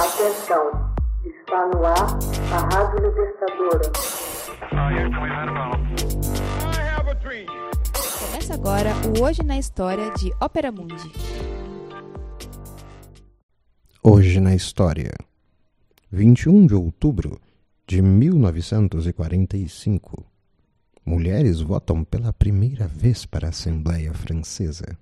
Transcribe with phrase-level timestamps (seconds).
[0.00, 0.64] Atenção,
[1.26, 2.18] está no ar
[2.54, 3.92] a Rádio Libertadora.
[8.18, 11.12] Começa agora o Hoje na História de Ópera Mundi.
[14.02, 15.12] Hoje na História,
[16.10, 17.38] 21 de outubro
[17.86, 20.24] de 1945.
[21.04, 24.96] Mulheres votam pela primeira vez para a Assembleia Francesa.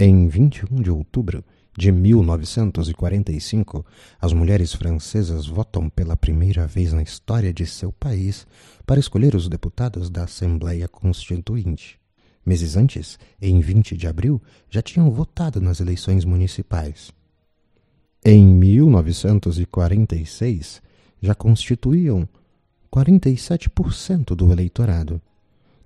[0.00, 1.44] Em 21 de outubro
[1.76, 3.84] de 1945,
[4.18, 8.46] as mulheres francesas votam pela primeira vez na história de seu país
[8.86, 12.00] para escolher os deputados da Assembleia Constituinte.
[12.44, 14.40] Meses antes, em 20 de abril,
[14.70, 17.10] já tinham votado nas eleições municipais.
[18.24, 20.80] Em 1946,
[21.20, 22.26] já constituíam
[22.90, 25.20] 47% do eleitorado,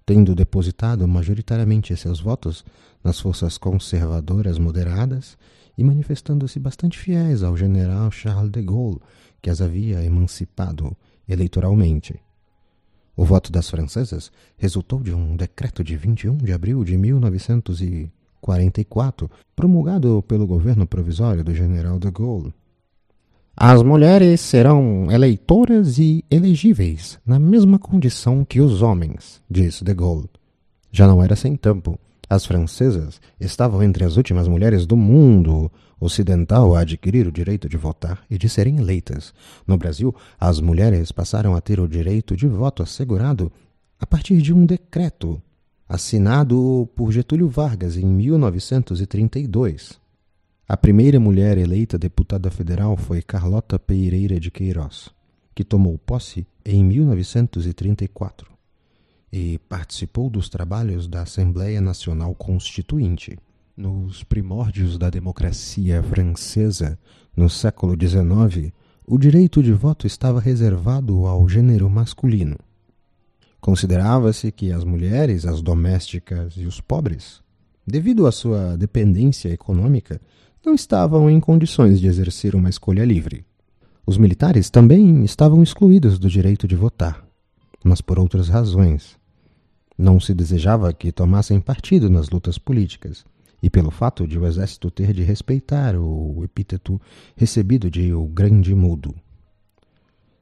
[0.07, 2.65] tendo depositado majoritariamente seus votos
[3.03, 5.37] nas forças conservadoras moderadas
[5.81, 9.01] e manifestando-se bastante fiéis ao general Charles de Gaulle,
[9.41, 10.95] que as havia emancipado
[11.27, 12.21] eleitoralmente.
[13.17, 20.23] O voto das francesas resultou de um decreto de 21 de abril de 1944, promulgado
[20.29, 22.53] pelo governo provisório do general de Gaulle.
[23.57, 30.29] As mulheres serão eleitoras e elegíveis na mesma condição que os homens, disse de Gaulle.
[30.93, 31.99] Já não era sem tempo.
[32.31, 37.77] As francesas estavam entre as últimas mulheres do mundo ocidental a adquirir o direito de
[37.77, 39.35] votar e de serem eleitas.
[39.67, 43.51] No Brasil, as mulheres passaram a ter o direito de voto assegurado
[43.99, 45.43] a partir de um decreto
[45.89, 49.99] assinado por Getúlio Vargas em 1932.
[50.69, 55.11] A primeira mulher eleita deputada federal foi Carlota Pereira de Queiroz,
[55.53, 58.60] que tomou posse em 1934
[59.33, 63.39] e participou dos trabalhos da Assembleia Nacional Constituinte.
[63.77, 66.99] Nos primórdios da democracia francesa,
[67.37, 68.73] no século XIX,
[69.07, 72.57] o direito de voto estava reservado ao gênero masculino.
[73.61, 77.41] Considerava-se que as mulheres, as domésticas e os pobres,
[77.87, 80.21] devido à sua dependência econômica,
[80.65, 83.45] não estavam em condições de exercer uma escolha livre.
[84.07, 87.25] Os militares também estavam excluídos do direito de votar,
[87.85, 89.20] mas por outras razões.
[90.01, 93.23] Não se desejava que tomassem partido nas lutas políticas,
[93.63, 96.99] e pelo fato de o exército ter de respeitar o epíteto
[97.37, 99.15] recebido de o Grande Mudo.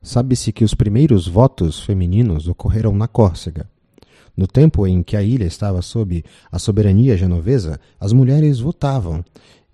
[0.01, 3.69] Sabe-se que os primeiros votos femininos ocorreram na Córcega.
[4.37, 9.25] No tempo em que a ilha estava sob a soberania genovesa, as mulheres votavam,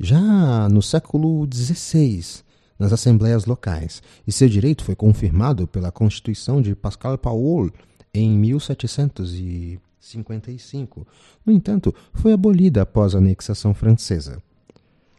[0.00, 2.43] já no século XVI,
[2.78, 7.71] nas assembleias locais, e seu direito foi confirmado pela Constituição de Pascal Paul
[8.15, 11.07] em 1755.
[11.45, 14.41] No entanto, foi abolida após a anexação francesa.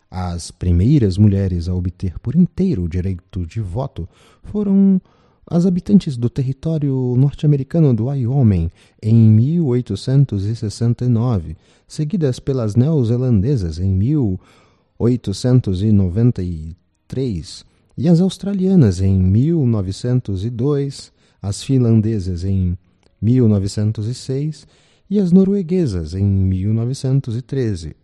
[0.10, 4.08] As primeiras mulheres a obter por inteiro o direito de voto
[4.44, 5.02] foram
[5.48, 11.58] as habitantes do território norte-americano do Wyoming em 1869,
[11.88, 14.66] seguidas pelas neozelandesas em 1869.
[14.98, 17.66] 1893
[17.98, 22.78] e as australianas em 1902, as finlandesas em
[23.22, 24.68] 1906
[25.10, 27.96] e as norueguesas em 1913.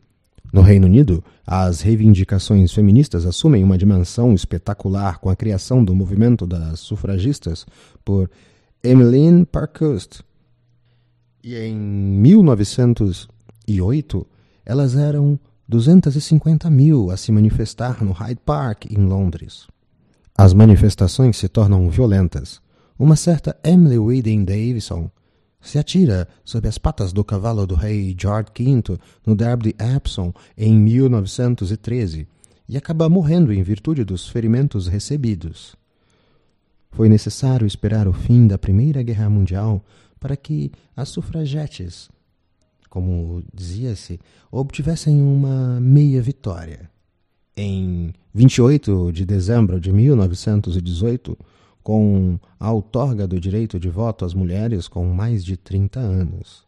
[0.53, 6.45] No Reino Unido, as reivindicações feministas assumem uma dimensão espetacular com a criação do movimento
[6.45, 7.65] das sufragistas
[8.03, 8.29] por
[8.83, 10.19] Emmeline Parkhurst.
[11.43, 14.27] E em 1908,
[14.65, 19.65] elas eram 250 mil a se manifestar no Hyde Park, em Londres.
[20.37, 22.61] As manifestações se tornam violentas.
[23.01, 25.09] Uma certa Emily Weeding Davison
[25.59, 30.31] se atira sob as patas do cavalo do rei George V no Derby de Epsom
[30.55, 32.27] em 1913
[32.69, 35.75] e acaba morrendo em virtude dos ferimentos recebidos.
[36.91, 39.83] Foi necessário esperar o fim da Primeira Guerra Mundial
[40.19, 42.07] para que as sufragetes
[42.87, 44.19] como dizia-se,
[44.51, 46.87] obtivessem uma meia vitória.
[47.57, 51.35] Em 28 de dezembro de 1918,
[51.83, 56.65] com a outorga do direito de voto às mulheres com mais de 30 anos.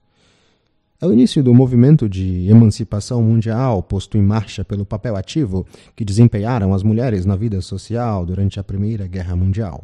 [1.01, 5.65] É o início do movimento de emancipação mundial posto em marcha pelo papel ativo
[5.95, 9.83] que desempenharam as mulheres na vida social durante a Primeira Guerra Mundial.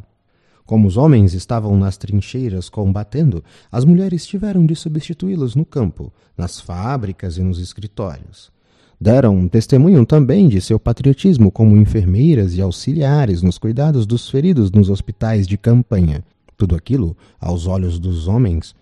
[0.65, 6.59] Como os homens estavam nas trincheiras combatendo, as mulheres tiveram de substituí-los no campo, nas
[6.61, 8.51] fábricas e nos escritórios.
[9.01, 14.89] Deram testemunho também de seu patriotismo como enfermeiras e auxiliares nos cuidados dos feridos nos
[14.89, 16.21] hospitais de campanha.
[16.57, 18.75] Tudo aquilo, aos olhos dos homens,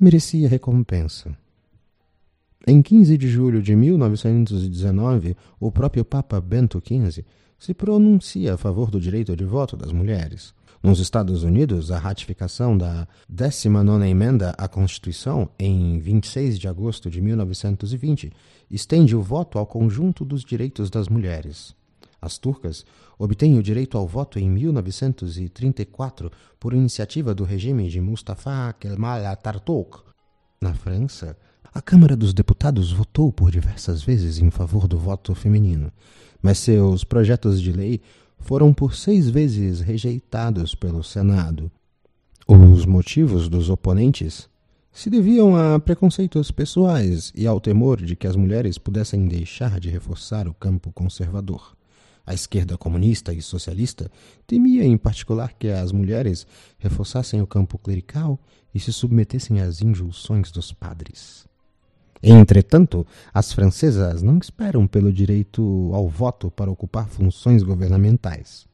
[0.00, 1.36] merecia recompensa.
[2.66, 7.22] Em 15 de julho de 1919, o próprio Papa Bento XV
[7.58, 10.54] se pronuncia a favor do direito de voto das mulheres.
[10.80, 17.20] Nos Estados Unidos, a ratificação da 19ª emenda à Constituição, em 26 de agosto de
[17.20, 18.32] 1920,
[18.70, 21.74] estende o voto ao conjunto dos direitos das mulheres.
[22.22, 22.86] As turcas
[23.18, 26.30] obtêm o direito ao voto em 1934
[26.60, 29.98] por iniciativa do regime de Mustafa Kemal Atatürk.
[30.60, 31.36] Na França,
[31.74, 35.92] a Câmara dos Deputados votou por diversas vezes em favor do voto feminino,
[36.40, 38.00] mas seus projetos de lei
[38.38, 41.70] foram por seis vezes rejeitados pelo Senado.
[42.46, 44.48] Os motivos dos oponentes
[44.92, 49.88] se deviam a preconceitos pessoais e ao temor de que as mulheres pudessem deixar de
[49.88, 51.76] reforçar o campo conservador.
[52.26, 54.10] A esquerda comunista e socialista
[54.46, 56.46] temia em particular que as mulheres
[56.78, 58.38] reforçassem o campo clerical
[58.74, 61.47] e se submetessem às injunções dos padres.
[62.22, 68.66] Entretanto, as francesas não esperam pelo direito ao voto para ocupar funções governamentais.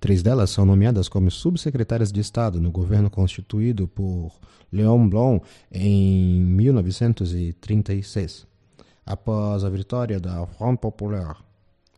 [0.00, 4.32] Três delas são nomeadas como subsecretárias de Estado no governo constituído por
[4.72, 5.40] Léon Blum
[5.72, 8.46] em 1936,
[9.04, 11.38] após a vitória da Front Populaire.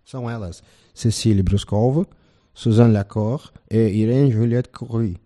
[0.04, 0.62] São elas
[0.94, 2.06] Cécile Bruscova,
[2.54, 5.18] Suzanne Lacour e Irène Juliette Curie.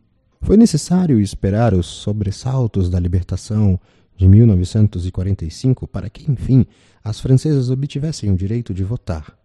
[0.42, 3.80] Foi necessário esperar os sobressaltos da libertação
[4.16, 6.66] de 1945 para que, enfim,
[7.02, 9.36] as francesas obtivessem o direito de votar.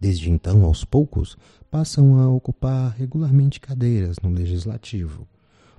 [0.00, 1.36] Desde então, aos poucos,
[1.70, 5.26] passam a ocupar regularmente cadeiras no legislativo.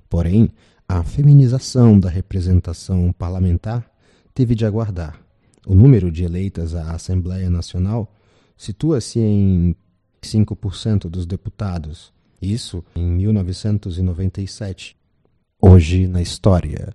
[0.08, 0.50] Porém,
[0.88, 3.90] a feminização da representação parlamentar
[4.32, 5.20] teve de aguardar.
[5.66, 8.12] O número de eleitas à Assembleia Nacional
[8.56, 9.74] situa-se em
[10.22, 14.96] 5% dos deputados, isso em 1997.
[15.60, 16.94] Hoje na História.